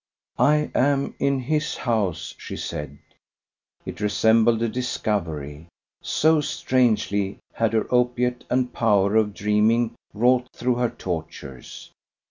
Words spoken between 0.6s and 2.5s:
am in his house!"